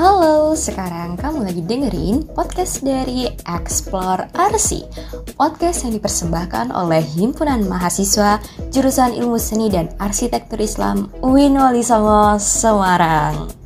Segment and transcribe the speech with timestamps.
[0.00, 4.88] Halo, sekarang kamu lagi dengerin podcast dari Explore RC
[5.36, 8.40] Podcast yang dipersembahkan oleh Himpunan Mahasiswa
[8.72, 13.59] Jurusan Ilmu Seni dan Arsitektur Islam UIN Wali Songo, Semarang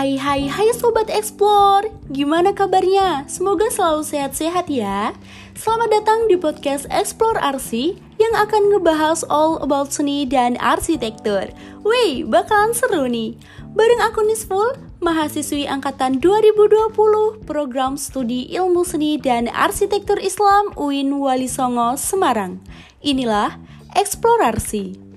[0.00, 1.92] Hai hai hai Sobat Explore.
[2.08, 3.28] Gimana kabarnya?
[3.28, 5.12] Semoga selalu sehat-sehat ya.
[5.52, 11.52] Selamat datang di podcast Explore RC Yang akan ngebahas all about seni dan arsitektur.
[11.84, 13.36] Wih, bakalan seru nih.
[13.76, 14.72] Bareng aku Nisful,
[15.04, 22.56] mahasiswi angkatan 2020 Program Studi Ilmu Seni dan Arsitektur Islam UIN Wali Songo, Semarang.
[23.04, 23.60] Inilah
[23.92, 25.09] Eksplorasi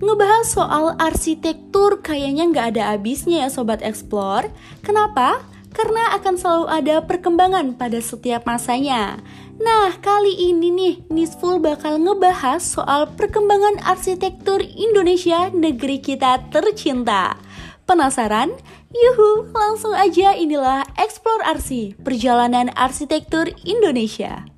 [0.00, 4.48] Ngebahas soal arsitektur kayaknya nggak ada habisnya ya Sobat Explore.
[4.80, 5.44] Kenapa?
[5.76, 9.20] Karena akan selalu ada perkembangan pada setiap masanya.
[9.60, 17.36] Nah, kali ini nih, Nisful bakal ngebahas soal perkembangan arsitektur Indonesia negeri kita tercinta.
[17.84, 18.56] Penasaran?
[18.90, 24.48] Yuhu, langsung aja inilah Explore RC, perjalanan arsitektur Indonesia.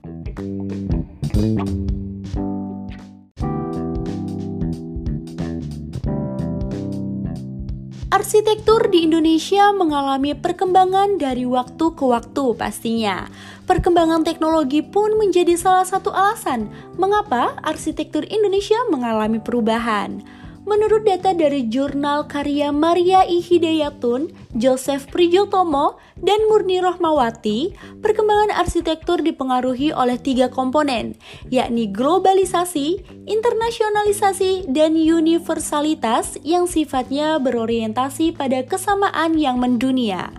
[8.22, 13.26] Arsitektur di Indonesia mengalami perkembangan dari waktu ke waktu pastinya.
[13.66, 20.22] Perkembangan teknologi pun menjadi salah satu alasan mengapa arsitektur Indonesia mengalami perubahan.
[20.62, 23.42] Menurut data dari jurnal karya Maria I.
[23.42, 31.18] Hidayatun, Joseph Prijotomo, dan Murni Rohmawati, perkembangan arsitektur dipengaruhi oleh tiga komponen,
[31.50, 40.30] yakni globalisasi, internasionalisasi, dan universalitas yang sifatnya berorientasi pada kesamaan yang mendunia.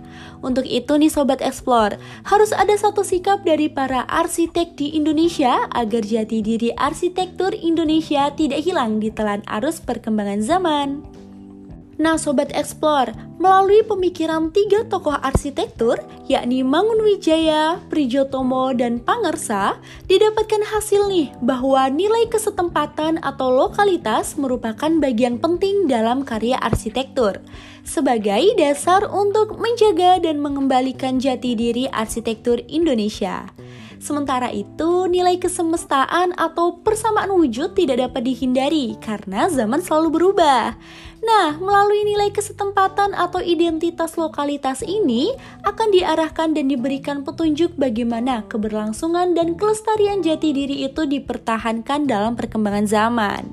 [0.43, 1.95] Untuk itu nih Sobat Explore,
[2.27, 8.59] harus ada satu sikap dari para arsitek di Indonesia agar jati diri arsitektur Indonesia tidak
[8.59, 11.12] hilang di telan arus perkembangan zaman.
[12.01, 19.77] Nah Sobat Explore, melalui pemikiran tiga tokoh arsitektur, yakni Mangunwijaya, Prijotomo, dan Pangersa,
[20.09, 27.37] didapatkan hasil nih bahwa nilai kesetempatan atau lokalitas merupakan bagian penting dalam karya arsitektur,
[27.85, 33.53] sebagai dasar untuk menjaga dan mengembalikan jati diri arsitektur Indonesia.
[34.03, 40.75] Sementara itu, nilai kesemestaan atau persamaan wujud tidak dapat dihindari karena zaman selalu berubah.
[41.23, 45.31] Nah, melalui nilai kesetempatan atau identitas lokalitas ini
[45.63, 52.83] akan diarahkan dan diberikan petunjuk bagaimana keberlangsungan dan kelestarian jati diri itu dipertahankan dalam perkembangan
[52.83, 53.47] zaman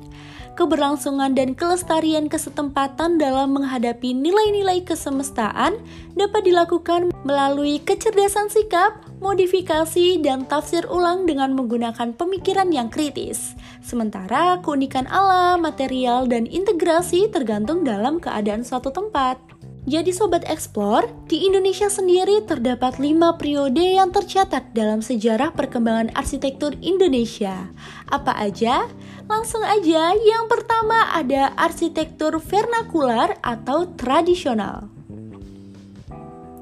[0.60, 5.80] keberlangsungan dan kelestarian kesetempatan dalam menghadapi nilai-nilai kesemestaan
[6.12, 13.56] dapat dilakukan melalui kecerdasan sikap, modifikasi, dan tafsir ulang dengan menggunakan pemikiran yang kritis.
[13.80, 19.49] Sementara keunikan alam, material, dan integrasi tergantung dalam keadaan suatu tempat.
[19.90, 26.78] Jadi Sobat Explore, di Indonesia sendiri terdapat lima periode yang tercatat dalam sejarah perkembangan arsitektur
[26.78, 27.66] Indonesia.
[28.06, 28.86] Apa aja?
[29.26, 34.86] Langsung aja, yang pertama ada arsitektur vernakular atau tradisional.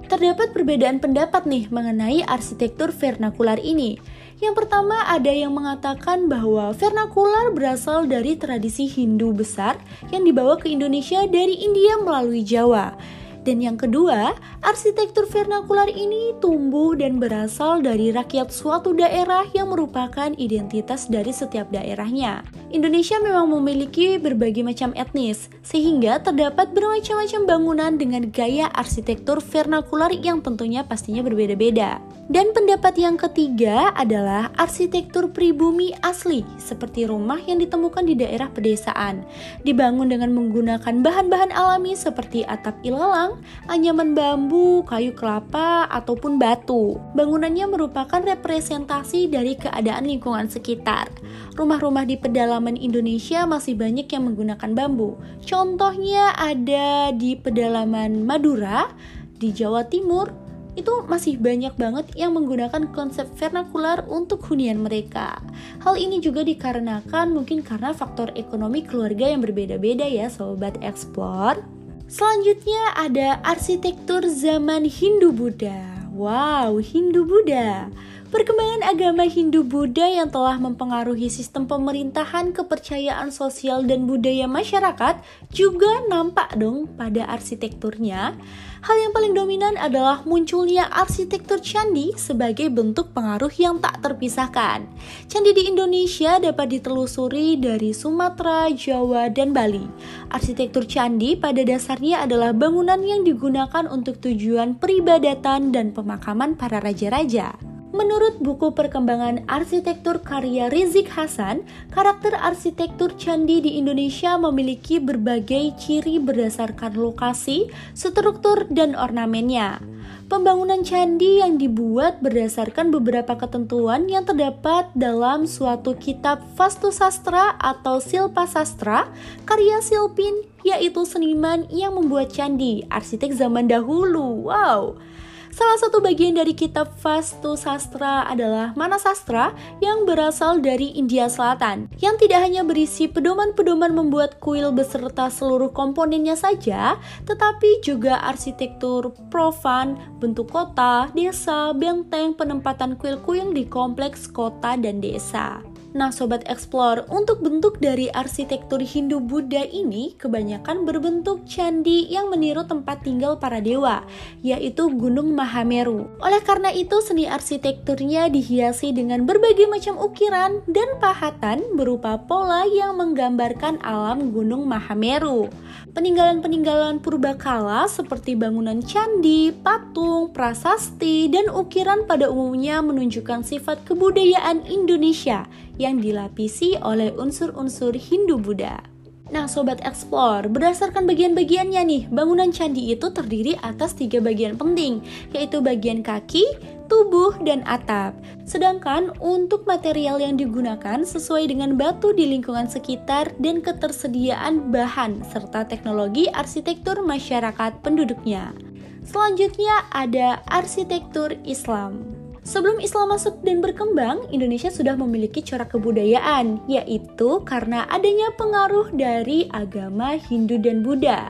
[0.09, 4.01] Terdapat perbedaan pendapat nih mengenai arsitektur vernakular ini.
[4.41, 9.77] Yang pertama ada yang mengatakan bahwa vernakular berasal dari tradisi Hindu besar
[10.09, 13.18] yang dibawa ke Indonesia dari India melalui Jawa.
[13.49, 20.37] Dan yang kedua, arsitektur vernakular ini tumbuh dan berasal dari rakyat suatu daerah yang merupakan
[20.37, 22.45] identitas dari setiap daerahnya.
[22.69, 30.45] Indonesia memang memiliki berbagai macam etnis, sehingga terdapat bermacam-macam bangunan dengan gaya arsitektur vernakular yang
[30.45, 32.05] tentunya pastinya berbeda-beda.
[32.29, 39.25] Dan pendapat yang ketiga adalah arsitektur pribumi asli, seperti rumah yang ditemukan di daerah pedesaan,
[39.65, 46.99] dibangun dengan menggunakan bahan-bahan alami seperti atap ilalang, anyaman bambu, kayu kelapa, ataupun batu.
[47.13, 51.11] Bangunannya merupakan representasi dari keadaan lingkungan sekitar.
[51.59, 55.19] Rumah-rumah di pedalaman Indonesia masih banyak yang menggunakan bambu.
[55.43, 58.91] Contohnya ada di pedalaman Madura,
[59.39, 60.49] di Jawa Timur,
[60.79, 65.43] itu masih banyak banget yang menggunakan konsep vernakular untuk hunian mereka.
[65.83, 71.78] Hal ini juga dikarenakan mungkin karena faktor ekonomi keluarga yang berbeda-beda ya sobat explore.
[72.09, 76.09] Selanjutnya ada arsitektur zaman Hindu-Buddha.
[76.17, 77.93] Wow, Hindu-Buddha.
[78.29, 86.53] Perkembangan agama Hindu-Buddha yang telah mempengaruhi sistem pemerintahan, kepercayaan sosial, dan budaya masyarakat juga nampak
[86.61, 88.37] dong pada arsitekturnya.
[88.85, 94.85] Hal yang paling dominan adalah munculnya arsitektur candi sebagai bentuk pengaruh yang tak terpisahkan.
[95.25, 99.89] Candi di Indonesia dapat ditelusuri dari Sumatera, Jawa, dan Bali.
[100.29, 107.78] Arsitektur candi pada dasarnya adalah bangunan yang digunakan untuk tujuan peribadatan dan pemakaman para raja-raja.
[107.89, 116.21] Menurut buku perkembangan arsitektur karya Rizik Hasan, karakter arsitektur candi di Indonesia memiliki berbagai ciri
[116.21, 119.81] berdasarkan lokasi, struktur, dan ornamennya.
[120.29, 128.05] Pembangunan candi yang dibuat berdasarkan beberapa ketentuan yang terdapat dalam suatu kitab Vastu Sastra atau
[128.05, 129.09] Silpa Sastra,
[129.49, 134.53] karya Silpin, yaitu seniman yang membuat candi, arsitek zaman dahulu.
[134.53, 135.01] Wow!
[135.49, 141.89] Salah satu bagian dari kitab Vastu Sastra adalah Mana Sastra yang berasal dari India Selatan,
[142.01, 149.97] yang tidak hanya berisi pedoman-pedoman membuat kuil beserta seluruh komponennya saja, tetapi juga arsitektur profan,
[150.21, 155.61] bentuk kota, desa, benteng, penempatan kuil-kuil di kompleks kota dan desa.
[155.99, 163.03] Nah, Sobat Explore, untuk bentuk dari arsitektur Hindu-Buddha ini kebanyakan berbentuk candi yang meniru tempat
[163.03, 164.07] tinggal para dewa,
[164.39, 166.07] yaitu Gunung Mahameru.
[166.23, 172.95] Oleh karena itu, seni arsitekturnya dihiasi dengan berbagai macam ukiran dan pahatan berupa pola yang
[172.95, 175.51] menggambarkan alam Gunung Mahameru.
[175.99, 185.51] Peninggalan-peninggalan purbakala seperti bangunan candi, patung, prasasti, dan ukiran pada umumnya menunjukkan sifat kebudayaan Indonesia
[185.79, 188.99] yang dilapisi oleh unsur-unsur Hindu-Buddha.
[189.29, 195.05] Nah, Sobat Explore, berdasarkan bagian-bagiannya nih, bangunan candi itu terdiri atas tiga bagian penting,
[195.37, 196.49] yaitu bagian kaki,
[196.89, 198.17] tubuh, dan atap.
[198.49, 205.69] Sedangkan untuk material yang digunakan sesuai dengan batu di lingkungan sekitar dan ketersediaan bahan, serta
[205.69, 208.57] teknologi arsitektur masyarakat penduduknya.
[209.05, 212.18] Selanjutnya ada arsitektur Islam.
[212.49, 219.53] Sebelum Islam masuk dan berkembang, Indonesia sudah memiliki corak kebudayaan, yaitu karena adanya pengaruh dari
[219.53, 221.29] agama Hindu dan Buddha.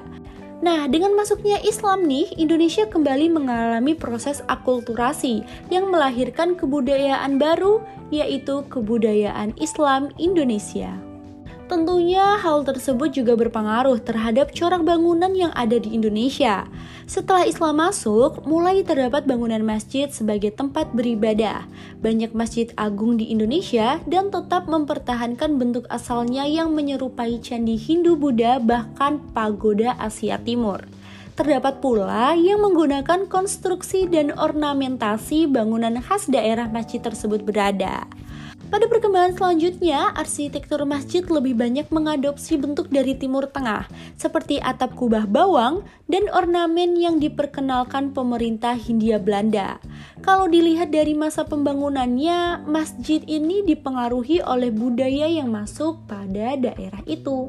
[0.62, 5.42] Nah, dengan masuknya Islam nih, Indonesia kembali mengalami proses akulturasi
[5.74, 7.82] yang melahirkan kebudayaan baru,
[8.14, 11.07] yaitu kebudayaan Islam Indonesia.
[11.68, 16.64] Tentunya hal tersebut juga berpengaruh terhadap corak bangunan yang ada di Indonesia.
[17.04, 21.68] Setelah Islam masuk, mulai terdapat bangunan masjid sebagai tempat beribadah.
[22.00, 29.20] Banyak masjid agung di Indonesia dan tetap mempertahankan bentuk asalnya yang menyerupai candi Hindu-Buddha bahkan
[29.36, 30.88] pagoda Asia Timur.
[31.36, 38.08] Terdapat pula yang menggunakan konstruksi dan ornamentasi bangunan khas daerah masjid tersebut berada.
[38.68, 43.88] Pada perkembangan selanjutnya, arsitektur masjid lebih banyak mengadopsi bentuk dari Timur Tengah,
[44.20, 49.80] seperti atap kubah bawang dan ornamen yang diperkenalkan pemerintah Hindia Belanda.
[50.20, 57.48] Kalau dilihat dari masa pembangunannya, masjid ini dipengaruhi oleh budaya yang masuk pada daerah itu.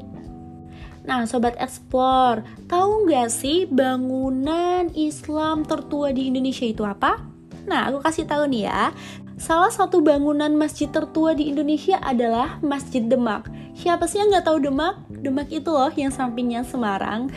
[1.04, 7.28] Nah, Sobat Explore, tahu nggak sih bangunan Islam tertua di Indonesia itu apa?
[7.68, 8.88] Nah, aku kasih tahu nih ya.
[9.40, 13.48] Salah satu bangunan masjid tertua di Indonesia adalah Masjid Demak.
[13.72, 15.00] Siapa sih yang nggak tahu Demak?
[15.08, 17.32] Demak itu loh yang sampingnya Semarang.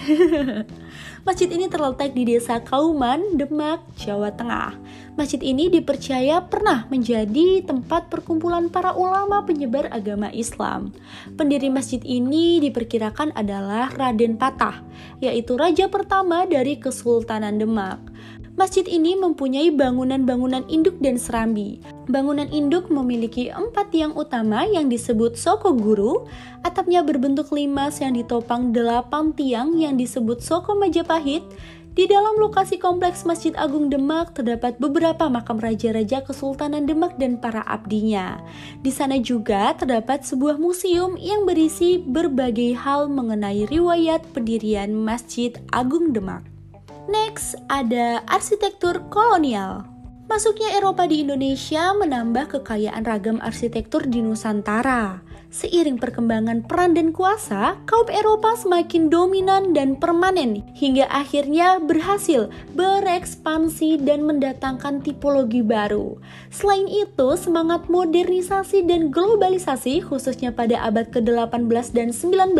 [1.27, 4.75] masjid ini terletak di desa Kauman, Demak, Jawa Tengah.
[5.15, 10.91] Masjid ini dipercaya pernah menjadi tempat perkumpulan para ulama penyebar agama Islam.
[11.39, 14.83] Pendiri masjid ini diperkirakan adalah Raden Patah,
[15.23, 18.03] yaitu raja pertama dari Kesultanan Demak.
[18.53, 21.81] Masjid ini mempunyai bangunan-bangunan induk dan serambi.
[22.05, 26.29] Bangunan induk memiliki empat tiang utama yang disebut soko guru,
[26.61, 31.41] atapnya berbentuk limas yang ditopang delapan tiang yang disebut soko Majapahit.
[31.97, 37.65] Di dalam lokasi kompleks Masjid Agung Demak terdapat beberapa makam raja-raja Kesultanan Demak dan para
[37.65, 38.37] abdinya.
[38.85, 46.13] Di sana juga terdapat sebuah museum yang berisi berbagai hal mengenai riwayat pendirian Masjid Agung
[46.13, 46.52] Demak.
[47.07, 49.92] Next, ada arsitektur kolonial.
[50.33, 55.21] Masuknya Eropa di Indonesia menambah kekayaan ragam arsitektur di Nusantara.
[55.53, 64.01] Seiring perkembangan peran dan kuasa, kaum Eropa semakin dominan dan permanen hingga akhirnya berhasil berekspansi
[64.01, 66.17] dan mendatangkan tipologi baru.
[66.49, 72.57] Selain itu, semangat modernisasi dan globalisasi khususnya pada abad ke-18 dan 19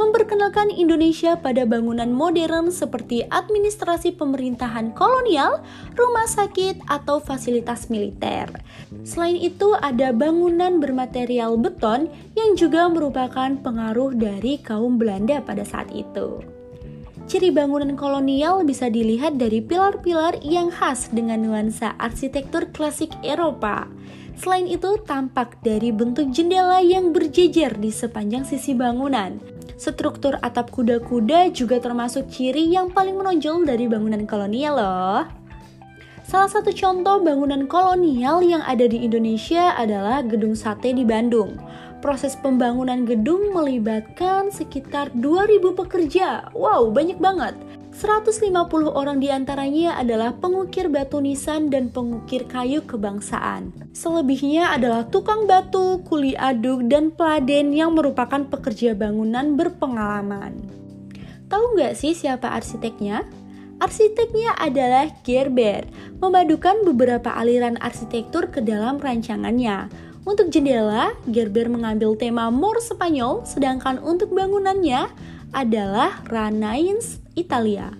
[0.00, 5.60] memperkenalkan Indonesia pada bangunan modern seperti administrasi pemerintahan kolonial,
[5.92, 8.46] rumah sakit, atau fasilitas militer.
[9.02, 12.06] Selain itu, ada bangunan bermaterial beton
[12.38, 16.38] yang juga merupakan pengaruh dari kaum Belanda pada saat itu.
[17.26, 23.90] Ciri bangunan kolonial bisa dilihat dari pilar-pilar yang khas dengan nuansa arsitektur klasik Eropa.
[24.38, 29.38] Selain itu, tampak dari bentuk jendela yang berjejer di sepanjang sisi bangunan.
[29.78, 35.41] Struktur atap kuda-kuda juga termasuk ciri yang paling menonjol dari bangunan kolonial loh.
[36.32, 41.60] Salah satu contoh bangunan kolonial yang ada di Indonesia adalah Gedung Sate di Bandung.
[42.00, 46.48] Proses pembangunan gedung melibatkan sekitar 2000 pekerja.
[46.56, 47.52] Wow, banyak banget.
[47.92, 48.48] 150
[48.96, 53.92] orang di antaranya adalah pengukir batu nisan dan pengukir kayu kebangsaan.
[53.92, 60.56] Selebihnya adalah tukang batu, kuli aduk, dan peladen yang merupakan pekerja bangunan berpengalaman.
[61.52, 63.41] Tahu nggak sih siapa arsiteknya?
[63.82, 65.90] Arsiteknya adalah Gerber,
[66.22, 69.90] memadukan beberapa aliran arsitektur ke dalam rancangannya.
[70.22, 75.10] Untuk jendela, Gerber mengambil tema Mor Spanyol, sedangkan untuk bangunannya
[75.50, 77.90] adalah Ranains Italia.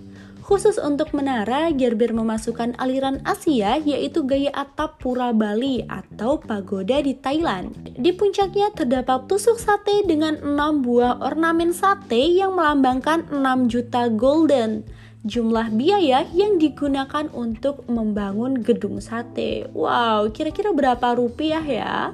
[0.47, 7.11] Khusus untuk menara, Gerber memasukkan aliran Asia yaitu gaya atap pura Bali atau pagoda di
[7.19, 7.75] Thailand.
[7.99, 15.02] Di puncaknya terdapat tusuk sate dengan 6 buah ornamen sate yang melambangkan 6 juta golden
[15.23, 19.71] jumlah biaya yang digunakan untuk membangun gedung sate.
[19.71, 22.11] Wow, kira-kira berapa rupiah ya?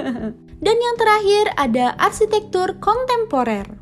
[0.64, 3.81] Dan yang terakhir ada arsitektur kontemporer.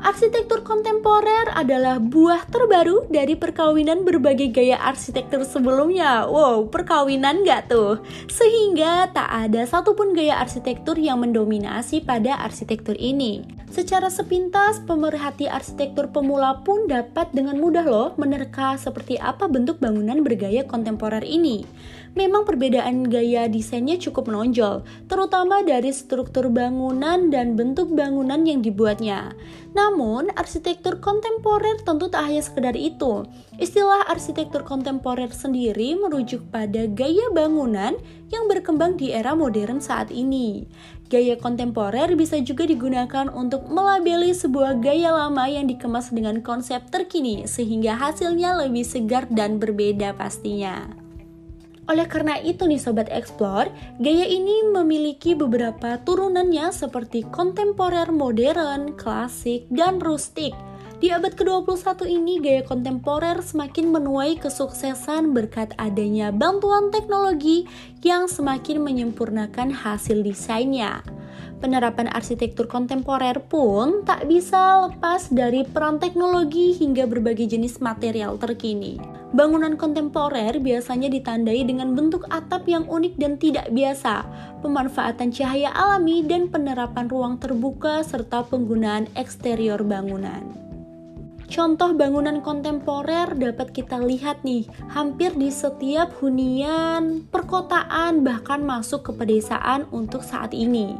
[0.00, 6.24] Arsitektur kontemporer adalah buah terbaru dari perkawinan berbagai gaya arsitektur sebelumnya.
[6.24, 8.00] Wow, perkawinan nggak tuh?
[8.32, 13.44] Sehingga tak ada satupun gaya arsitektur yang mendominasi pada arsitektur ini.
[13.68, 20.24] Secara sepintas, pemerhati arsitektur pemula pun dapat dengan mudah loh menerka seperti apa bentuk bangunan
[20.24, 21.68] bergaya kontemporer ini
[22.18, 29.34] memang perbedaan gaya desainnya cukup menonjol, terutama dari struktur bangunan dan bentuk bangunan yang dibuatnya.
[29.70, 33.22] Namun, arsitektur kontemporer tentu tak hanya sekedar itu.
[33.54, 37.94] Istilah arsitektur kontemporer sendiri merujuk pada gaya bangunan
[38.34, 40.66] yang berkembang di era modern saat ini.
[41.10, 47.46] Gaya kontemporer bisa juga digunakan untuk melabeli sebuah gaya lama yang dikemas dengan konsep terkini,
[47.46, 51.09] sehingga hasilnya lebih segar dan berbeda pastinya.
[51.90, 53.66] Oleh karena itu nih Sobat Explore,
[53.98, 60.54] gaya ini memiliki beberapa turunannya seperti kontemporer modern, klasik, dan rustik.
[61.02, 67.66] Di abad ke-21 ini, gaya kontemporer semakin menuai kesuksesan berkat adanya bantuan teknologi
[68.06, 71.02] yang semakin menyempurnakan hasil desainnya.
[71.60, 78.96] Penerapan arsitektur kontemporer pun tak bisa lepas dari peran teknologi hingga berbagai jenis material terkini.
[79.36, 84.24] Bangunan kontemporer biasanya ditandai dengan bentuk atap yang unik dan tidak biasa,
[84.64, 90.42] pemanfaatan cahaya alami, dan penerapan ruang terbuka serta penggunaan eksterior bangunan.
[91.50, 94.64] Contoh bangunan kontemporer dapat kita lihat nih,
[94.96, 100.96] hampir di setiap hunian, perkotaan, bahkan masuk ke pedesaan untuk saat ini.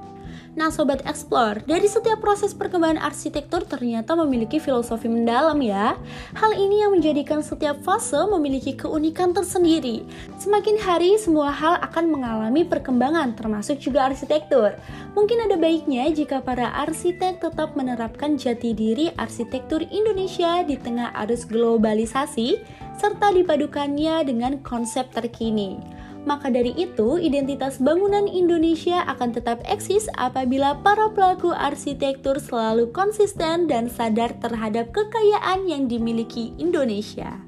[0.50, 5.95] Nah, Sobat Explore, dari setiap proses perkembangan arsitektur ternyata memiliki filosofi mendalam ya.
[6.35, 10.02] Hal ini yang menjadikan setiap fase memiliki keunikan tersendiri.
[10.42, 14.75] Semakin hari, semua hal akan mengalami perkembangan, termasuk juga arsitektur.
[15.14, 21.47] Mungkin ada baiknya jika para arsitek tetap menerapkan jati diri arsitektur Indonesia di tengah arus
[21.47, 22.59] globalisasi,
[22.99, 26.00] serta dipadukannya dengan konsep terkini.
[26.29, 33.65] Maka dari itu, identitas bangunan Indonesia akan tetap eksis apabila para pelaku arsitektur selalu konsisten
[33.65, 37.41] dan sadar terhadap kekayaan yang dimiliki Indonesia.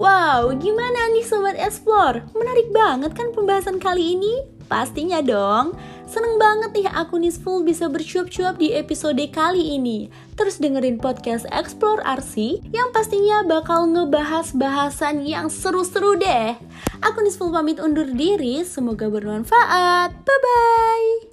[0.00, 2.24] Wow, gimana nih Sobat Explore?
[2.32, 4.48] Menarik banget kan pembahasan kali ini?
[4.64, 5.76] Pastinya dong.
[6.10, 10.10] Seneng banget nih aku Nisful bisa bercuap-cuap di episode kali ini.
[10.34, 16.58] Terus dengerin podcast Explore RC yang pastinya bakal ngebahas bahasan yang seru-seru deh.
[17.06, 20.10] Aku Nisful pamit undur diri, semoga bermanfaat.
[20.26, 21.29] Bye-bye.